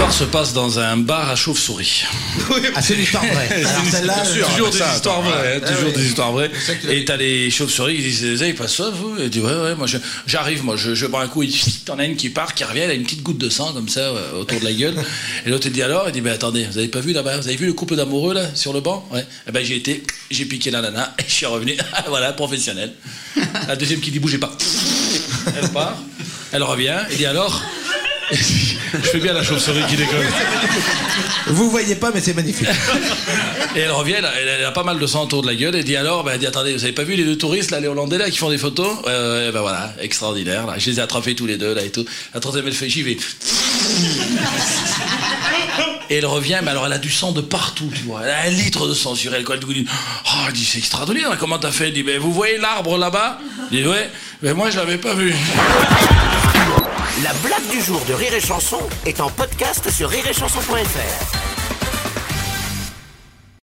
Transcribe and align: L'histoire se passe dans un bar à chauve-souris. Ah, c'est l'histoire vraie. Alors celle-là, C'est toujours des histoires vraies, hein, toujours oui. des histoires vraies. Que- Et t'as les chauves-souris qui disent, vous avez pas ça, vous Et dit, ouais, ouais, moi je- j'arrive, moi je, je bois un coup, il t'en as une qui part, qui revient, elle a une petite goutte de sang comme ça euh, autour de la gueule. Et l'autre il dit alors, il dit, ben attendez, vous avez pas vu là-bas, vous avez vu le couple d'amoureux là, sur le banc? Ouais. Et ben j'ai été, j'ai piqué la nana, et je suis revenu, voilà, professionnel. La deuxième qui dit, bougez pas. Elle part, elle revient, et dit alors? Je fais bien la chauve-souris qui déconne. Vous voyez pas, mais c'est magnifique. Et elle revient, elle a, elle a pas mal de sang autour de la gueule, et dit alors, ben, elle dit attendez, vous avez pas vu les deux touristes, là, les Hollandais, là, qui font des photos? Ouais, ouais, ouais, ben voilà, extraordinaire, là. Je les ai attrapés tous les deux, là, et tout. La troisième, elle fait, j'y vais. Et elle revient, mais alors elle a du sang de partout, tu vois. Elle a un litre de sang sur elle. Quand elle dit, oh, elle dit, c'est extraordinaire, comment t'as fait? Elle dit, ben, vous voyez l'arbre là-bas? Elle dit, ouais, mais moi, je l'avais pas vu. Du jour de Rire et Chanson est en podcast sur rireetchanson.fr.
L'histoire 0.00 0.12
se 0.18 0.24
passe 0.32 0.52
dans 0.54 0.78
un 0.78 0.96
bar 0.96 1.28
à 1.28 1.36
chauve-souris. 1.36 2.04
Ah, 2.74 2.80
c'est 2.80 2.94
l'histoire 2.94 3.22
vraie. 3.22 3.48
Alors 3.64 3.84
celle-là, 3.90 4.24
C'est 4.24 4.40
toujours 4.40 4.70
des 4.70 4.78
histoires 4.78 5.20
vraies, 5.20 5.56
hein, 5.62 5.66
toujours 5.66 5.88
oui. 5.88 5.92
des 5.92 6.06
histoires 6.06 6.32
vraies. 6.32 6.50
Que- 6.82 6.88
Et 6.88 7.04
t'as 7.04 7.18
les 7.18 7.50
chauves-souris 7.50 7.96
qui 7.96 8.02
disent, 8.04 8.24
vous 8.24 8.42
avez 8.42 8.54
pas 8.54 8.66
ça, 8.66 8.88
vous 8.88 9.18
Et 9.20 9.28
dit, 9.28 9.40
ouais, 9.40 9.52
ouais, 9.54 9.74
moi 9.74 9.86
je- 9.86 9.98
j'arrive, 10.26 10.64
moi 10.64 10.76
je, 10.76 10.94
je 10.94 11.04
bois 11.06 11.20
un 11.22 11.28
coup, 11.28 11.42
il 11.42 11.52
t'en 11.84 11.98
as 11.98 12.06
une 12.06 12.16
qui 12.16 12.30
part, 12.30 12.54
qui 12.54 12.64
revient, 12.64 12.80
elle 12.80 12.90
a 12.92 12.94
une 12.94 13.02
petite 13.02 13.22
goutte 13.22 13.36
de 13.36 13.50
sang 13.50 13.74
comme 13.74 13.90
ça 13.90 14.00
euh, 14.00 14.40
autour 14.40 14.58
de 14.60 14.64
la 14.64 14.72
gueule. 14.72 14.94
Et 15.44 15.50
l'autre 15.50 15.66
il 15.66 15.72
dit 15.72 15.82
alors, 15.82 16.04
il 16.06 16.12
dit, 16.12 16.22
ben 16.22 16.32
attendez, 16.32 16.64
vous 16.64 16.78
avez 16.78 16.88
pas 16.88 17.00
vu 17.00 17.12
là-bas, 17.12 17.36
vous 17.36 17.46
avez 17.48 17.56
vu 17.56 17.66
le 17.66 17.74
couple 17.74 17.94
d'amoureux 17.96 18.32
là, 18.32 18.46
sur 18.54 18.72
le 18.72 18.80
banc? 18.80 19.06
Ouais. 19.12 19.26
Et 19.48 19.52
ben 19.52 19.62
j'ai 19.62 19.76
été, 19.76 20.02
j'ai 20.30 20.46
piqué 20.46 20.70
la 20.70 20.80
nana, 20.80 21.14
et 21.18 21.24
je 21.28 21.32
suis 21.34 21.46
revenu, 21.46 21.76
voilà, 22.08 22.32
professionnel. 22.32 22.94
La 23.68 23.76
deuxième 23.76 24.00
qui 24.00 24.10
dit, 24.10 24.18
bougez 24.18 24.38
pas. 24.38 24.56
Elle 25.60 25.68
part, 25.68 25.96
elle 26.52 26.62
revient, 26.62 26.96
et 27.10 27.16
dit 27.16 27.26
alors? 27.26 27.62
Je 28.32 28.98
fais 28.98 29.18
bien 29.18 29.32
la 29.32 29.42
chauve-souris 29.42 29.84
qui 29.88 29.96
déconne. 29.96 30.26
Vous 31.48 31.70
voyez 31.70 31.94
pas, 31.96 32.10
mais 32.14 32.20
c'est 32.20 32.34
magnifique. 32.34 32.68
Et 33.76 33.80
elle 33.80 33.92
revient, 33.92 34.14
elle 34.18 34.24
a, 34.24 34.32
elle 34.58 34.64
a 34.64 34.72
pas 34.72 34.82
mal 34.82 34.98
de 34.98 35.06
sang 35.06 35.24
autour 35.24 35.42
de 35.42 35.46
la 35.46 35.54
gueule, 35.54 35.76
et 35.76 35.84
dit 35.84 35.94
alors, 35.94 36.24
ben, 36.24 36.32
elle 36.32 36.40
dit 36.40 36.46
attendez, 36.46 36.72
vous 36.72 36.82
avez 36.82 36.92
pas 36.92 37.04
vu 37.04 37.14
les 37.14 37.24
deux 37.24 37.38
touristes, 37.38 37.70
là, 37.70 37.78
les 37.78 37.86
Hollandais, 37.86 38.18
là, 38.18 38.28
qui 38.28 38.38
font 38.38 38.50
des 38.50 38.58
photos? 38.58 38.98
Ouais, 39.06 39.12
ouais, 39.12 39.12
ouais, 39.12 39.52
ben 39.52 39.60
voilà, 39.60 39.92
extraordinaire, 40.00 40.66
là. 40.66 40.74
Je 40.76 40.90
les 40.90 40.98
ai 40.98 41.02
attrapés 41.02 41.36
tous 41.36 41.46
les 41.46 41.56
deux, 41.56 41.72
là, 41.72 41.82
et 41.82 41.90
tout. 41.90 42.04
La 42.34 42.40
troisième, 42.40 42.66
elle 42.66 42.72
fait, 42.72 42.88
j'y 42.88 43.02
vais. 43.02 43.16
Et 46.10 46.16
elle 46.16 46.26
revient, 46.26 46.58
mais 46.64 46.70
alors 46.70 46.86
elle 46.86 46.92
a 46.92 46.98
du 46.98 47.10
sang 47.10 47.30
de 47.30 47.40
partout, 47.40 47.88
tu 47.94 48.02
vois. 48.02 48.22
Elle 48.24 48.30
a 48.30 48.42
un 48.46 48.50
litre 48.50 48.88
de 48.88 48.94
sang 48.94 49.14
sur 49.14 49.32
elle. 49.32 49.44
Quand 49.44 49.54
elle 49.54 49.60
dit, 49.60 49.86
oh, 49.88 50.28
elle 50.48 50.52
dit, 50.52 50.64
c'est 50.64 50.78
extraordinaire, 50.78 51.36
comment 51.38 51.58
t'as 51.58 51.70
fait? 51.70 51.86
Elle 51.86 51.92
dit, 51.92 52.02
ben, 52.02 52.18
vous 52.18 52.32
voyez 52.32 52.58
l'arbre 52.58 52.98
là-bas? 52.98 53.38
Elle 53.70 53.82
dit, 53.82 53.88
ouais, 53.88 54.10
mais 54.42 54.52
moi, 54.52 54.70
je 54.70 54.76
l'avais 54.76 54.98
pas 54.98 55.14
vu. 55.14 55.32
Du 57.80 57.86
jour 57.86 58.04
de 58.06 58.12
Rire 58.12 58.34
et 58.34 58.40
Chanson 58.42 58.76
est 59.06 59.20
en 59.22 59.30
podcast 59.30 59.88
sur 59.88 60.10
rireetchanson.fr. 60.10 61.39